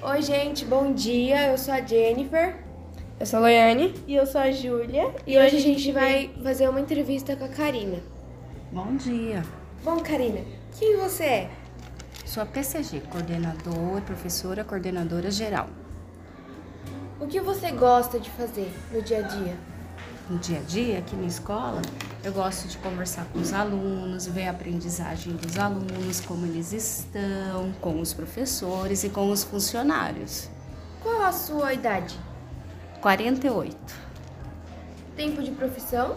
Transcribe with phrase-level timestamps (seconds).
[0.00, 1.50] Oi, gente, bom dia.
[1.50, 2.54] Eu sou a Jennifer.
[3.18, 3.92] Eu sou a Loiane.
[4.06, 5.12] E eu sou a Júlia.
[5.26, 7.98] E hoje a gente vai fazer uma entrevista com a Karina.
[8.70, 9.42] Bom dia.
[9.82, 10.42] Bom, Karina,
[10.78, 11.50] quem você é?
[12.24, 15.68] Sou a PCG, coordenadora, professora, coordenadora geral.
[17.20, 19.73] O que você gosta de fazer no dia a dia?
[20.28, 21.82] No dia a dia, aqui na escola,
[22.22, 27.70] eu gosto de conversar com os alunos, ver a aprendizagem dos alunos, como eles estão,
[27.78, 30.48] com os professores e com os funcionários.
[31.02, 32.18] Qual a sua idade?
[33.02, 33.76] 48.
[35.14, 36.16] Tempo de profissão?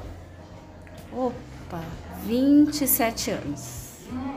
[1.12, 1.84] Opa,
[2.23, 3.88] 27 anos.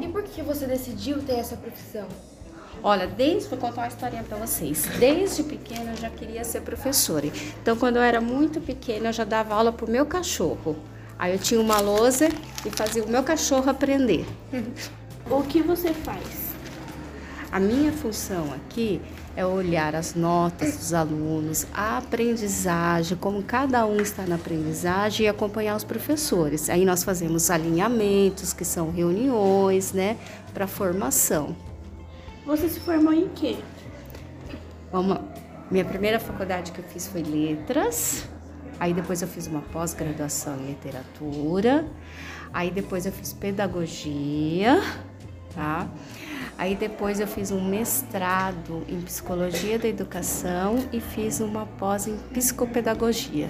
[0.01, 2.09] E por que você decidiu ter essa profissão?
[2.83, 4.87] Olha, desde vou contar uma historinha para vocês.
[4.99, 7.27] Desde pequena eu já queria ser professora.
[7.63, 10.77] Então, quando eu era muito pequena, eu já dava aula pro meu cachorro.
[11.19, 12.29] Aí eu tinha uma lousa
[12.65, 14.25] e fazia o meu cachorro aprender.
[15.31, 16.51] O que você faz?
[17.53, 19.03] A minha função aqui
[19.37, 25.29] é olhar as notas dos alunos, a aprendizagem, como cada um está na aprendizagem e
[25.29, 26.71] acompanhar os professores.
[26.71, 30.17] Aí nós fazemos alinhamentos, que são reuniões, né,
[30.55, 31.55] para formação.
[32.51, 33.59] Você se formou em quê?
[34.93, 35.21] Uma,
[35.71, 38.29] minha primeira faculdade que eu fiz foi letras.
[38.81, 41.87] Aí depois eu fiz uma pós-graduação em literatura.
[42.53, 44.83] Aí depois eu fiz pedagogia,
[45.55, 45.89] tá?
[46.59, 52.17] Aí depois eu fiz um mestrado em psicologia da educação e fiz uma pós em
[52.35, 53.49] psicopedagogia.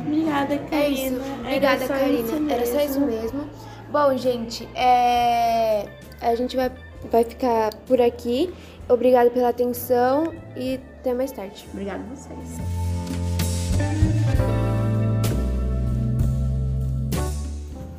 [0.00, 0.74] Obrigada, Karina.
[0.76, 1.20] É isso.
[1.40, 2.18] Obrigada, Era só Karina.
[2.18, 3.22] isso Era só isso mesmo.
[3.22, 3.50] mesmo.
[3.90, 5.88] Bom, gente, é...
[6.20, 6.70] a gente vai,
[7.10, 8.52] vai ficar por aqui.
[8.88, 11.66] Obrigada pela atenção e até mais tarde.
[11.72, 12.92] Obrigada a vocês.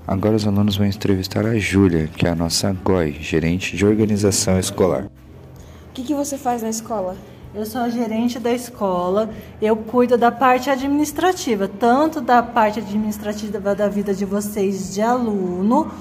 [0.05, 4.59] Agora os alunos vão entrevistar a Júlia, que é a nossa GOI, gerente de organização
[4.59, 5.05] escolar.
[5.05, 7.15] O que, que você faz na escola?
[7.55, 9.29] Eu sou a gerente da escola,
[9.61, 15.91] eu cuido da parte administrativa, tanto da parte administrativa da vida de vocês de aluno,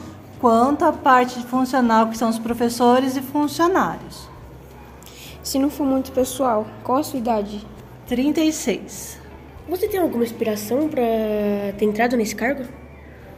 [0.42, 4.28] quanto a parte funcional, que são os professores e funcionários.
[5.40, 7.64] Se não for muito pessoal, qual a sua idade?
[8.08, 9.20] 36.
[9.68, 11.00] Você tem alguma inspiração para
[11.78, 12.64] ter entrado nesse cargo?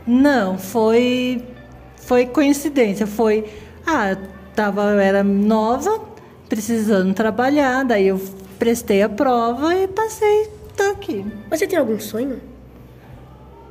[0.06, 1.46] Não, foi
[1.96, 3.52] foi coincidência, foi
[3.86, 4.18] ah, eu
[4.54, 6.00] tava eu era nova,
[6.48, 8.20] precisando trabalhar, daí eu
[8.58, 11.22] prestei a prova e passei, tô aqui.
[11.50, 12.40] Você tem algum sonho?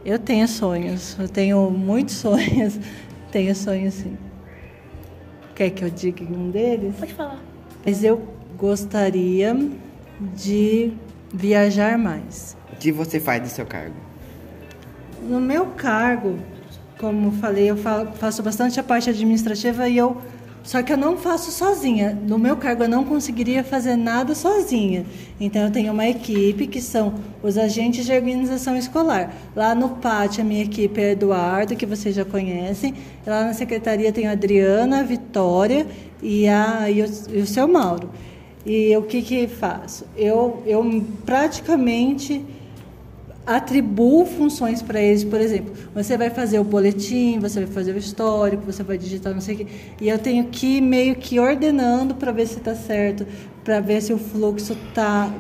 [0.06, 2.78] Eu tenho sonhos, eu tenho muitos sonhos,
[3.34, 4.16] tenho sonhos sim.
[5.56, 6.96] Quer que eu diga um deles?
[7.00, 7.40] Pode falar.
[7.84, 8.22] Mas eu
[8.58, 9.56] gostaria
[10.36, 10.94] de
[11.34, 12.56] viajar mais.
[12.72, 13.96] O que você faz no seu cargo?
[15.28, 16.38] No meu cargo,
[17.00, 20.22] como falei, eu fa- faço bastante a parte administrativa e eu
[20.64, 22.18] só que eu não faço sozinha.
[22.26, 25.06] No meu cargo eu não conseguiria fazer nada sozinha.
[25.40, 29.36] Então eu tenho uma equipe que são os agentes de organização escolar.
[29.54, 32.94] Lá no pátio a minha equipe é Eduardo, que vocês já conhecem.
[33.28, 35.86] Lá na secretaria tem a Adriana, a Vitória
[36.22, 38.10] e, a, e, o, e o seu Mauro.
[38.66, 40.06] E o que que faço?
[40.16, 42.42] Eu, eu praticamente
[43.46, 47.98] atribuo funções para eles, por exemplo, você vai fazer o boletim, você vai fazer o
[47.98, 49.68] histórico, você vai digitar não sei o quê,
[50.00, 53.28] e eu tenho que ir meio que ordenando para ver se está certo,
[53.64, 55.32] para ver se o fluxo está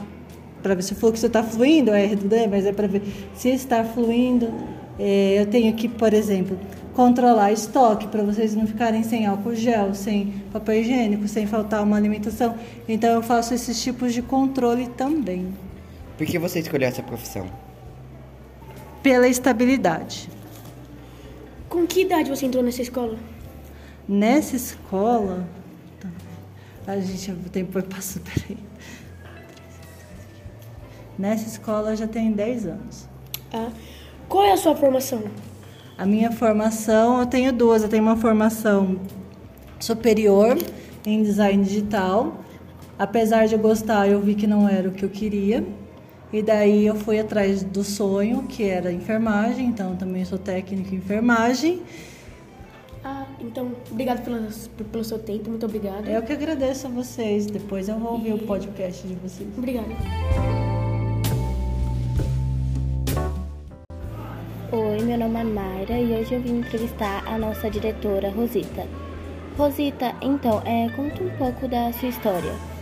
[0.61, 3.01] para ver se o fluxo está fluindo, é redundante, mas é para ver
[3.35, 4.49] se está fluindo.
[4.97, 6.57] É, eu tenho que, por exemplo,
[6.93, 11.97] controlar estoque para vocês não ficarem sem álcool gel, sem papel higiênico, sem faltar uma
[11.97, 12.55] alimentação.
[12.87, 15.53] Então eu faço esses tipos de controle também.
[16.17, 17.45] Por que você escolheu essa profissão?
[19.03, 20.29] Pela estabilidade.
[21.69, 23.17] Com que idade você entrou nessa escola?
[24.07, 25.45] Nessa escola.
[25.99, 26.09] tá,
[26.87, 28.57] A gente, o tempo foi passando, peraí.
[31.19, 33.07] Nessa escola já tenho 10 anos.
[33.51, 33.69] Ah,
[34.29, 35.23] qual é a sua formação?
[35.97, 37.83] A minha formação, eu tenho duas.
[37.83, 38.99] Eu tenho uma formação
[39.79, 40.57] superior
[41.05, 42.39] em design digital.
[42.97, 45.63] Apesar de eu gostar, eu vi que não era o que eu queria.
[46.33, 49.67] E daí eu fui atrás do sonho, que era enfermagem.
[49.67, 51.83] Então, eu também sou técnico em enfermagem.
[53.03, 54.47] Ah, então, obrigado pelo,
[54.91, 56.09] pelo seu tempo, muito obrigada.
[56.09, 57.45] Eu que agradeço a vocês.
[57.45, 59.47] Depois eu vou ouvir o podcast de vocês.
[59.55, 59.89] Obrigada.
[64.71, 68.87] Oi, meu nome é Mayra e hoje eu vim entrevistar a nossa diretora Rosita.
[69.55, 72.72] Rosita, então, é, conta um pouco da sua história.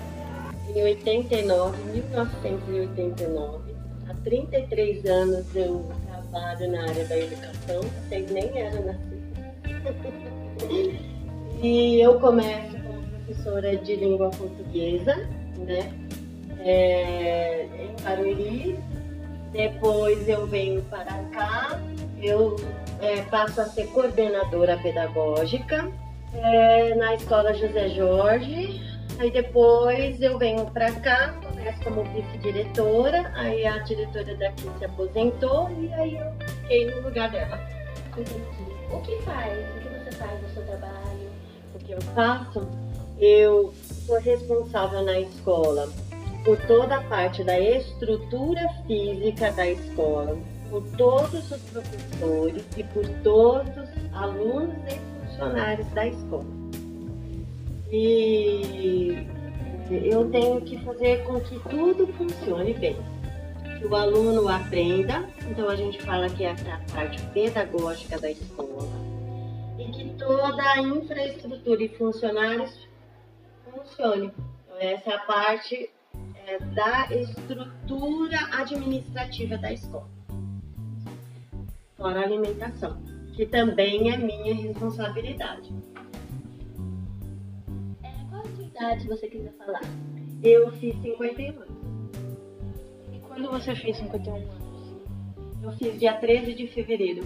[0.73, 3.73] Em 89, 1989,
[4.09, 9.21] há 33 anos eu trabalho na área da educação, vocês nem eram nascidos.
[11.63, 15.15] E eu começo como professora de língua portuguesa,
[15.59, 15.93] né?
[16.59, 18.79] É, em Barueri.
[19.51, 21.79] Depois eu venho para cá,
[22.19, 22.55] eu
[22.99, 25.91] é, passo a ser coordenadora pedagógica
[26.33, 28.81] é, na escola José Jorge.
[29.19, 35.69] Aí depois eu venho para cá, começo como vice-diretora, aí a diretora daqui se aposentou
[35.79, 37.59] e aí eu fiquei no lugar dela.
[38.17, 38.41] Entendi.
[38.91, 39.53] O que faz?
[39.53, 41.29] O que você faz no seu trabalho?
[41.75, 42.67] O que eu faço?
[43.19, 43.73] Eu
[44.05, 45.87] sou responsável na escola
[46.43, 50.37] por toda a parte da estrutura física da escola,
[50.69, 56.60] por todos os professores e por todos os alunos e funcionários da escola.
[57.91, 59.27] E
[59.89, 62.95] eu tenho que fazer com que tudo funcione bem.
[63.77, 68.87] Que o aluno aprenda, então a gente fala que é a parte pedagógica da escola,
[69.77, 72.87] e que toda a infraestrutura e funcionários
[73.65, 74.31] funcione.
[74.65, 75.89] Então, essa é a parte
[76.47, 80.09] é, da estrutura administrativa da escola.
[81.97, 83.01] Fora a alimentação,
[83.33, 85.73] que também é minha responsabilidade.
[88.81, 89.81] Se você quiser falar?
[90.41, 91.69] Eu fiz 51 anos.
[93.13, 94.97] E quando você fez 51 anos?
[95.61, 97.23] Eu fiz dia 13 de fevereiro.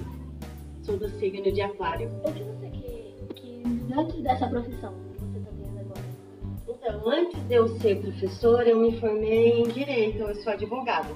[0.83, 2.09] Sou do signo de Aquário.
[2.25, 2.69] O que você
[3.35, 3.63] que
[3.97, 6.01] antes dessa profissão que você está tendo agora?
[6.67, 11.15] Então, antes de eu ser professora, eu me formei em Direito, eu sou advogada.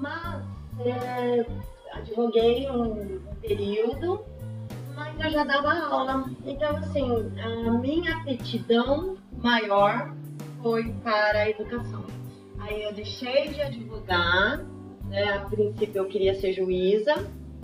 [0.00, 0.44] Mas,
[0.84, 1.46] é,
[1.92, 4.24] advoguei um período,
[5.18, 6.24] eu já dava aula.
[6.44, 10.14] Então, assim, a minha aptidão maior
[10.62, 12.04] foi para a educação.
[12.58, 14.64] Aí eu deixei de advogar,
[15.08, 15.34] né?
[15.34, 17.14] a princípio eu queria ser juíza,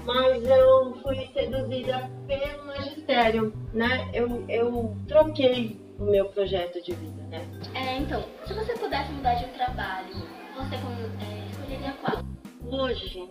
[0.05, 4.11] mas eu fui seduzida pelo magistério, né?
[4.13, 7.47] Eu, eu troquei o meu projeto de vida, né?
[7.75, 10.15] É, então, se você pudesse mudar de trabalho,
[10.57, 12.25] você é, escolheria qual?
[12.71, 13.29] Hoje,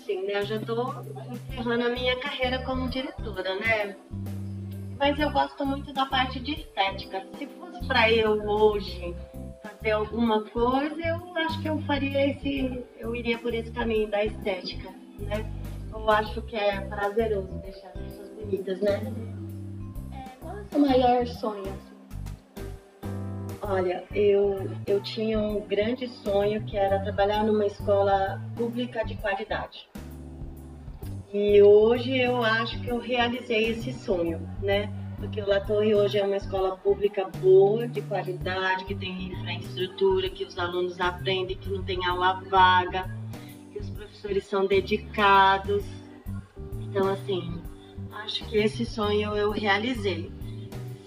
[0.00, 0.40] assim, né?
[0.40, 0.94] Eu já tô
[1.48, 3.96] encerrando a minha carreira como diretora, né?
[4.98, 7.24] Mas eu gosto muito da parte de estética.
[7.38, 9.14] Se fosse para eu hoje
[9.62, 14.24] fazer alguma coisa, eu acho que eu faria esse, eu iria por esse caminho da
[14.24, 15.50] estética, né?
[15.92, 19.12] Eu acho que é prazeroso deixar as pessoas bonitas, né?
[20.12, 21.89] É, qual é o seu maior sonho?
[23.70, 29.88] Olha, eu, eu tinha um grande sonho que era trabalhar numa escola pública de qualidade.
[31.32, 34.92] E hoje eu acho que eu realizei esse sonho, né?
[35.18, 40.28] Porque o La Torre hoje é uma escola pública boa, de qualidade, que tem infraestrutura,
[40.28, 43.08] que os alunos aprendem, que não tem aula vaga,
[43.72, 45.84] que os professores são dedicados.
[46.80, 47.62] Então, assim,
[48.14, 50.39] acho que esse sonho eu realizei.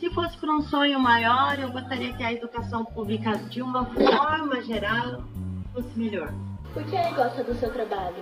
[0.04, 4.62] Se fosse para um sonho maior, eu gostaria que a educação pública, de uma forma
[4.62, 5.24] geral,
[5.72, 6.30] fosse melhor.
[6.74, 8.22] Por que gosta do seu trabalho?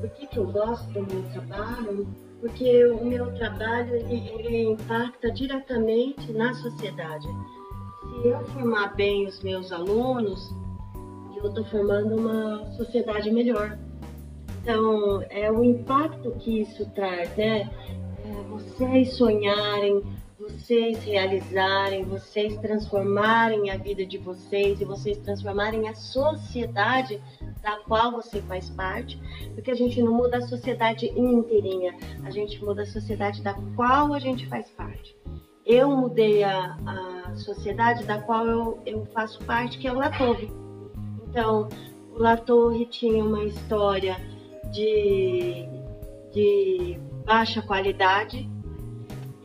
[0.00, 2.08] Por que, que eu gosto do meu trabalho?
[2.40, 7.28] Porque o meu trabalho ele, ele impacta diretamente na sociedade.
[8.22, 10.50] Se eu formar bem os meus alunos,
[11.36, 13.78] eu estou formando uma sociedade melhor.
[14.62, 17.68] Então, é o impacto que isso traz, né?
[18.24, 20.02] É vocês sonharem,
[20.50, 27.20] vocês realizarem, vocês transformarem a vida de vocês e vocês transformarem a sociedade
[27.62, 29.20] da qual você faz parte,
[29.54, 34.12] porque a gente não muda a sociedade inteirinha, a gente muda a sociedade da qual
[34.12, 35.16] a gente faz parte.
[35.64, 40.10] Eu mudei a, a sociedade da qual eu, eu faço parte, que é o La
[40.10, 40.50] Torre.
[41.28, 41.68] Então,
[42.12, 44.16] o La Torre tinha uma história
[44.72, 45.68] de,
[46.32, 48.48] de baixa qualidade.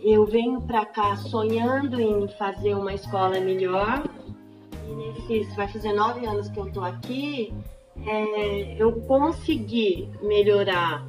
[0.07, 4.03] Eu venho para cá sonhando em fazer uma escola melhor.
[4.87, 7.51] E nesses, vai fazer nove anos que eu estou aqui,
[8.05, 11.03] é, eu consegui melhorar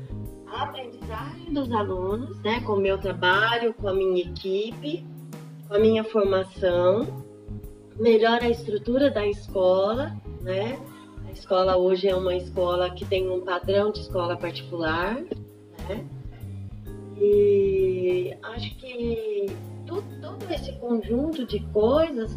[0.46, 5.04] a aprendizagem dos alunos, né, com o meu trabalho, com a minha equipe,
[5.68, 7.22] com a minha formação,
[7.96, 10.78] melhora a estrutura da escola, né?
[11.28, 15.16] A escola hoje é uma escola que tem um padrão de escola particular,
[15.86, 16.06] né?
[17.18, 19.46] E acho que
[19.86, 22.36] todo esse conjunto de coisas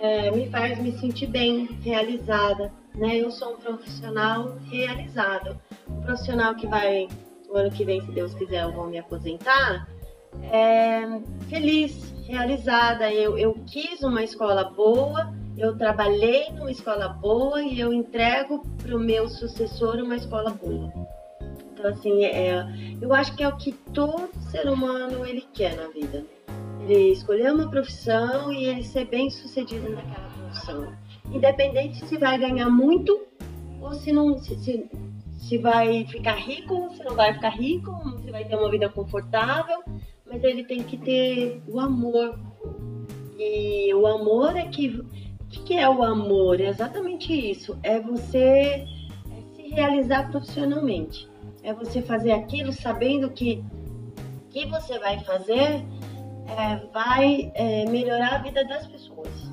[0.00, 3.16] é, me faz me sentir bem, realizada, né?
[3.16, 5.58] Eu sou um profissional realizado,
[5.88, 7.08] um profissional que vai,
[7.48, 9.88] o ano que vem, se Deus quiser, eu vou me aposentar,
[10.50, 13.12] é, feliz, realizada.
[13.12, 18.94] Eu, eu quis uma escola boa, eu trabalhei numa escola boa e eu entrego para
[18.94, 20.92] o meu sucessor uma escola boa.
[21.86, 22.66] Então assim, é,
[23.00, 26.24] eu acho que é o que todo ser humano ele quer na vida.
[26.80, 30.92] Ele escolher uma profissão e ele ser bem sucedido naquela profissão.
[31.32, 33.20] Independente se vai ganhar muito
[33.80, 34.90] ou se não se, se,
[35.38, 37.92] se vai ficar rico, se não vai ficar rico,
[38.24, 39.80] se vai ter uma vida confortável,
[40.26, 42.36] mas ele tem que ter o amor.
[43.38, 44.88] E o amor é que.
[44.88, 46.60] O que, que é o amor?
[46.60, 47.78] É exatamente isso.
[47.80, 48.84] É você
[49.54, 51.28] se realizar profissionalmente.
[51.66, 53.62] É você fazer aquilo sabendo que
[54.50, 55.84] que você vai fazer
[56.46, 59.52] é, vai é, melhorar a vida das pessoas.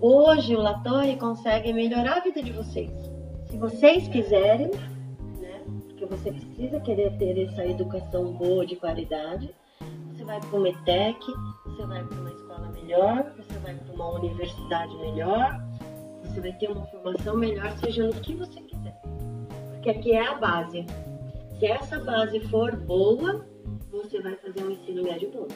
[0.00, 2.90] Hoje o Latorre consegue melhorar a vida de vocês.
[3.46, 4.72] Se vocês quiserem,
[5.40, 5.62] né?
[5.86, 9.54] Porque você precisa querer ter essa educação boa de qualidade.
[10.08, 11.20] Você vai para o METEC,
[11.64, 15.64] você vai para uma escola melhor, você vai para uma universidade melhor,
[16.24, 18.73] você vai ter uma formação melhor, seja no que você quiser.
[19.84, 20.86] Porque aqui é a base.
[21.58, 23.46] Se essa base for boa,
[23.90, 25.46] você vai fazer um ensino médio bom.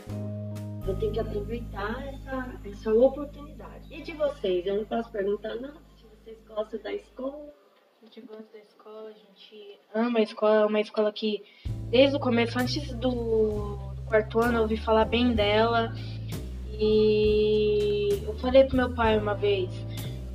[0.83, 3.87] Então tem que aproveitar essa, essa oportunidade.
[3.91, 4.67] E de vocês?
[4.67, 7.55] Eu não posso perguntar nada se vocês gostam da escola.
[8.03, 11.43] A gente gosta da escola, a gente ama a escola, é uma escola que
[11.89, 15.91] desde o começo, antes do, do quarto ano, eu ouvi falar bem dela.
[16.79, 19.71] E eu falei pro meu pai uma vez,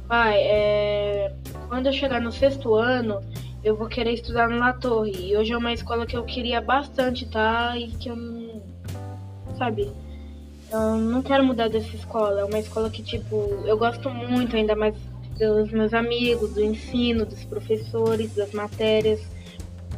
[0.07, 1.35] pai, é,
[1.69, 3.21] quando eu chegar no sexto ano,
[3.63, 5.29] eu vou querer estudar no La Torre.
[5.29, 7.77] E hoje é uma escola que eu queria bastante, tá?
[7.77, 8.61] E que eu não.
[9.57, 9.89] Sabe?
[10.71, 12.41] Eu não quero mudar dessa escola.
[12.41, 14.95] É uma escola que, tipo, eu gosto muito, ainda mais
[15.39, 19.21] dos meus amigos, do ensino, dos professores, das matérias,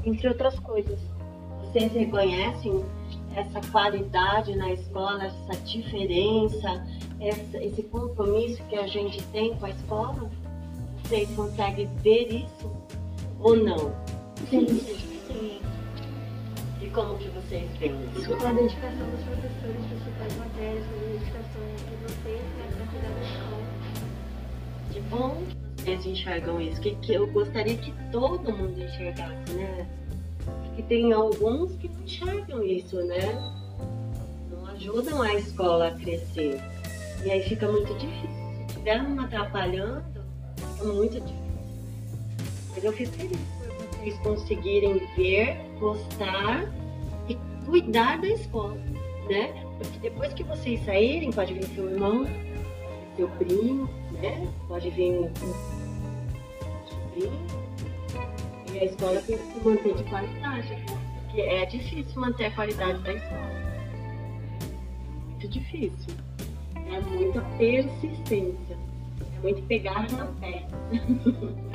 [0.04, 1.00] entre outras coisas.
[1.62, 2.86] Vocês reconhecem
[3.36, 6.86] essa qualidade na escola, essa diferença,
[7.20, 10.30] esse compromisso que a gente tem com a escola?
[11.04, 12.85] Vocês conseguem ver isso
[13.40, 13.96] ou não?
[14.50, 14.68] Sim.
[14.68, 15.62] Sim.
[16.82, 18.36] E como que vocês veem isso?
[18.36, 23.10] Com a dedicação dos professores, principais matérias, com a dedicação de vocês né, para cuidar
[23.10, 23.66] da escola.
[24.92, 25.44] Que bom
[25.78, 29.88] que vocês enxergam isso, que, que eu gostaria que todo mundo enxergasse, né?
[30.46, 33.54] Porque tem alguns que não enxergam isso, né?
[34.52, 36.62] Não ajudam a escola a crescer.
[37.24, 38.30] E aí fica muito difícil.
[38.30, 40.04] Se estiver me atrapalhando,
[40.56, 41.45] fica muito difícil.
[42.86, 46.72] Eu fico feliz por vocês conseguirem ver, gostar
[47.28, 48.78] e cuidar da escola,
[49.28, 49.52] né?
[49.80, 52.28] Porque depois que vocês saírem, pode vir seu irmão,
[53.16, 54.48] seu primo, né?
[54.68, 55.32] Pode vir um
[56.86, 57.32] sobrinho.
[58.72, 60.78] E a escola tem que se manter de qualidade,
[61.24, 63.50] porque é difícil manter a qualidade da escola.
[65.26, 66.14] Muito difícil.
[66.76, 68.78] É muita persistência.
[69.38, 70.68] É muito pegar na pé.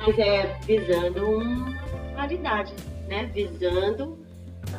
[0.00, 1.78] Mas é visando uma
[2.14, 2.72] qualidade,
[3.06, 3.26] né?
[3.34, 4.18] Visando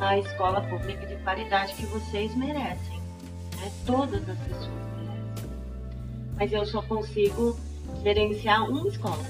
[0.00, 3.00] a escola pública de qualidade que vocês merecem.
[3.56, 3.70] Né?
[3.86, 5.50] Todas as pessoas merecem.
[6.36, 7.56] Mas eu só consigo
[8.02, 9.22] gerenciar uma escola.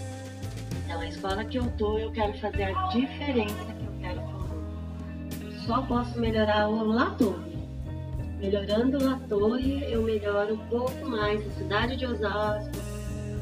[0.85, 5.59] Então, a escola que eu tô, eu quero fazer a diferença que eu quero fazer.
[5.67, 7.53] Só posso melhorar o La Torre.
[8.39, 12.71] Melhorando La Torre, eu melhoro um pouco mais a cidade de Osasco,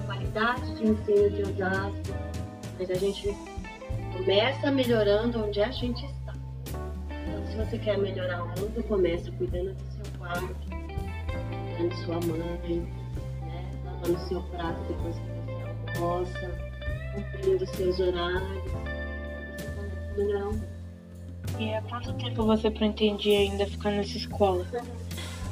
[0.02, 2.09] a qualidade de ensino de Osasco.
[2.80, 3.36] Mas a gente
[4.16, 6.32] começa melhorando onde a gente está.
[7.10, 10.56] Então, se você quer melhorar o mundo, começa cuidando do seu quarto,
[11.76, 12.78] cuidando de sua mãe,
[13.42, 13.82] né?
[13.84, 15.22] lavando o seu prato depois que
[15.92, 16.50] você almoça,
[17.14, 18.64] cumprindo os seus horários.
[18.64, 20.68] Você começa a melhorar o mundo.
[21.58, 24.66] E há quanto tempo você pretende ainda ficar nessa escola?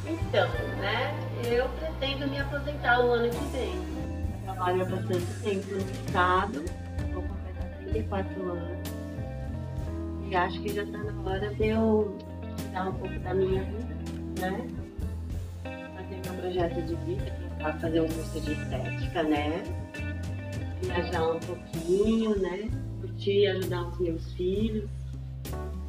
[0.07, 1.15] Então, né?
[1.45, 3.75] Eu pretendo me aposentar o ano que vem.
[3.75, 6.88] Eu trabalho há bastante tempo no estado,
[7.93, 8.89] 34 anos.
[10.29, 12.17] E acho que já está na hora de eu
[12.73, 14.69] dar um pouco da minha vida, né?
[15.65, 19.63] Fazer meu projeto de vida, tentar fazer um curso de estética, né?
[20.83, 22.71] Viajar um pouquinho, né?
[23.01, 24.89] Curtir, ajudar os meus filhos.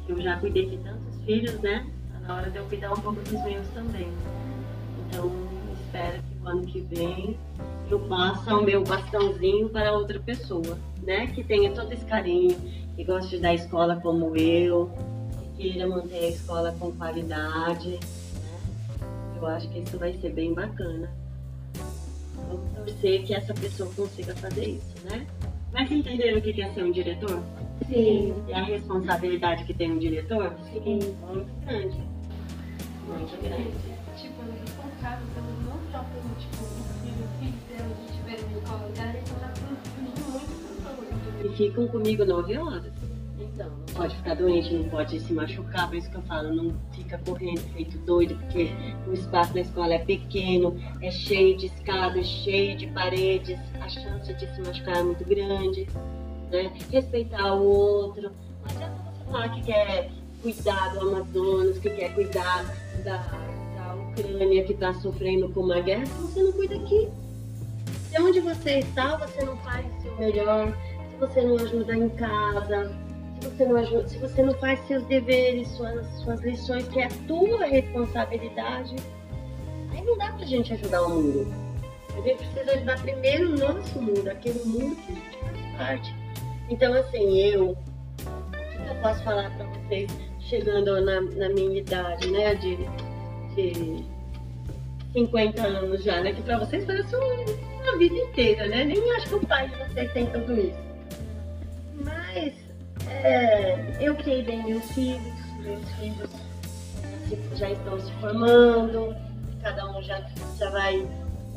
[0.08, 1.86] Eu já cuidei de tantos filhos, né?
[2.12, 4.08] Tá na hora de eu cuidar um pouco dos meus também.
[5.06, 5.30] Então,
[5.84, 7.38] espero que o ano que vem
[7.90, 11.26] eu passe o meu bastãozinho para outra pessoa, né?
[11.28, 12.56] Que tenha todo esse carinho,
[12.94, 14.90] que goste da escola como eu,
[15.56, 19.00] que queira manter a escola com qualidade, né?
[19.36, 21.10] Eu acho que isso vai ser bem bacana.
[22.48, 25.26] Vamos torcer que essa pessoa consiga fazer isso, né?
[25.72, 27.42] Mas entenderam o que é ser um diretor?
[27.86, 28.34] Sim.
[28.48, 30.54] E a responsabilidade que tem um diretor?
[30.72, 30.98] Sim.
[31.28, 32.09] Muito grande.
[41.60, 42.92] Ficam comigo nove horas.
[43.38, 46.74] Então, não pode ficar doente, não pode se machucar, por isso que eu falo, não
[46.92, 48.70] fica correndo feito doido, porque
[49.06, 54.32] o espaço da escola é pequeno, é cheio de escadas, cheio de paredes, a chance
[54.32, 55.86] de se machucar é muito grande,
[56.50, 56.72] né?
[56.90, 58.30] Respeitar o outro.
[58.62, 60.10] Não adianta você falar que quer
[60.42, 62.64] cuidar do Amazonas, que quer cuidar
[63.04, 67.08] da, da Ucrânia que está sofrendo com uma guerra, se você não cuida aqui.
[68.10, 70.76] Se onde você está, você não faz o seu melhor,
[71.20, 72.90] você não ajuda em casa,
[73.40, 77.04] se você não, ajuda, se você não faz seus deveres, suas, suas lições, que é
[77.04, 78.96] a tua responsabilidade,
[79.92, 81.54] aí não dá pra gente ajudar o mundo.
[82.16, 86.14] A gente precisa ajudar primeiro o nosso mundo, aquele mundo que a gente faz parte.
[86.70, 90.10] Então, assim, eu, o que eu posso falar pra vocês
[90.40, 92.76] chegando na, na minha idade, né, de,
[93.54, 94.04] de
[95.12, 99.34] 50 anos já, né, que pra vocês parece uma vida inteira, né, nem acho que
[99.34, 100.89] o pai de vocês tem tudo isso.
[102.32, 102.52] Mas
[103.08, 105.20] é, eu criei bem meus filhos,
[105.62, 106.30] meus filhos
[107.56, 109.14] já estão se formando,
[109.62, 110.24] cada um já,
[110.58, 111.06] já vai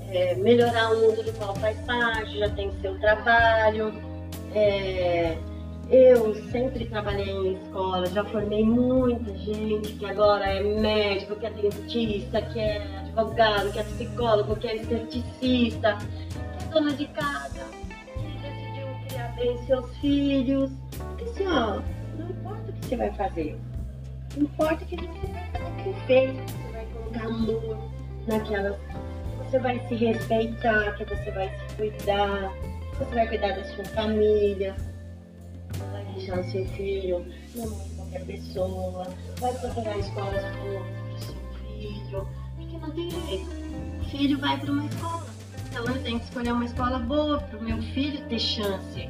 [0.10, 3.94] é, melhorar o mundo do qual faz parte, já tem seu trabalho.
[4.56, 5.38] É,
[5.90, 11.50] eu sempre trabalhei em escola, já formei muita gente que agora é médico, que é
[11.52, 15.98] dentista, que é advogado, que é psicólogo, que é esteticista,
[16.58, 17.53] que é dona de casa,
[19.36, 20.72] bem seus filhos.
[20.98, 21.82] Porque assim, ó,
[22.18, 23.60] não importa o que você vai fazer,
[24.38, 27.78] importa que você vai fazer com feito, você vai colocar amor
[28.28, 28.78] naquelas.
[29.40, 32.52] Você vai se respeitar, que você vai se cuidar,
[32.98, 34.76] você vai cuidar da sua família
[35.92, 37.26] vai deixar o seu filho
[37.56, 39.08] na mão de qualquer pessoa,
[39.40, 41.36] vai procurar escolas públicas do seu
[41.68, 43.50] filho, porque não tem jeito.
[44.02, 45.26] O filho vai para uma escola.
[45.70, 49.10] Então eu tenho que escolher uma escola boa para o meu filho ter chance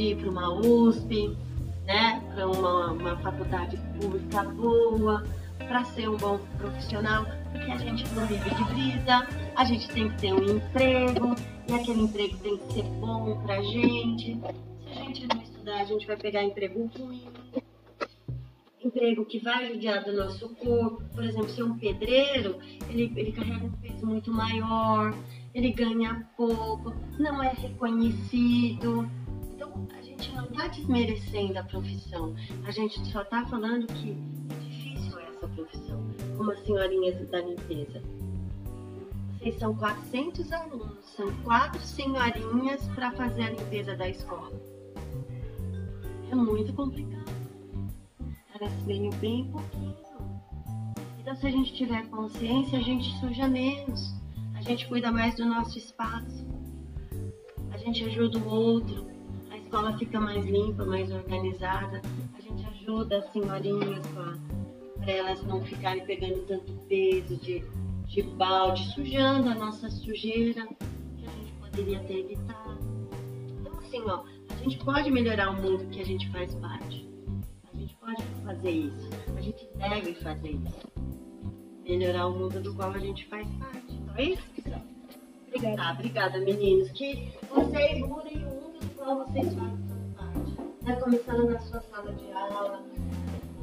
[0.00, 1.36] de ir para uma USP,
[1.84, 2.22] né?
[2.34, 5.24] Para uma, uma faculdade pública boa,
[5.58, 10.08] para ser um bom profissional, porque a gente não vive de brisa, a gente tem
[10.08, 11.34] que ter um emprego,
[11.68, 14.40] e aquele emprego tem que ser bom pra gente.
[14.40, 17.22] Se a gente não estudar, a gente vai pegar emprego ruim,
[18.82, 21.02] emprego que vai judiar do nosso corpo.
[21.14, 22.58] Por exemplo, ser um pedreiro,
[22.88, 25.14] ele, ele carrega um peso muito maior,
[25.54, 29.08] ele ganha pouco, não é reconhecido.
[29.96, 35.18] A gente não está desmerecendo a profissão, a gente só está falando que é difícil
[35.18, 36.04] essa profissão,
[36.36, 38.02] como as senhorinhas da limpeza.
[39.38, 44.52] Vocês são 400 alunos, são quatro senhorinhas para fazer a limpeza da escola.
[46.30, 47.30] É muito complicado.
[48.54, 49.96] Elas ganham bem pouquinho.
[51.18, 54.14] Então, se a gente tiver consciência, a gente suja menos.
[54.54, 56.46] A gente cuida mais do nosso espaço.
[57.72, 59.06] A gente ajuda o outro.
[59.70, 62.02] A escola fica mais limpa, mais organizada.
[62.36, 67.64] A gente ajuda as senhorinhas para elas não ficarem pegando tanto peso de,
[68.06, 72.80] de balde, sujando a nossa sujeira que a gente poderia ter evitado.
[73.60, 77.08] Então, assim, ó, a gente pode melhorar o mundo que a gente faz parte.
[77.72, 79.08] A gente pode fazer isso.
[79.36, 80.92] A gente deve fazer isso.
[81.84, 83.94] Melhorar o mundo do qual a gente faz parte.
[83.94, 84.82] Então é isso, pessoal.
[85.46, 85.76] Obrigada.
[85.76, 86.90] Tá, obrigada, meninos.
[86.90, 88.59] Que vocês mudem o
[89.00, 90.60] qual vocês fazem parte.
[90.82, 90.96] Né?
[90.96, 92.82] Começando na sua sala de aula,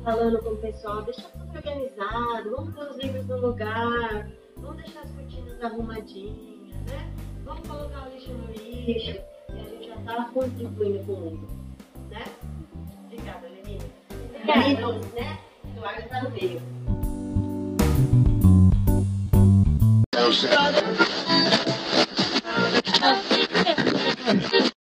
[0.04, 5.02] falando com o pessoal, deixa tudo organizado, vamos pôr os livros no lugar, vamos deixar
[5.02, 7.14] as cortinas arrumadinhas, né?
[7.46, 9.20] Vamos colocar o lixo no lixo
[9.54, 11.48] e a gente já está contribuindo com o mundo,
[12.10, 12.26] né?
[13.06, 13.92] Obrigada, Lenine.
[14.44, 15.40] Meninos, né?
[15.66, 16.62] Eduardo está no meio.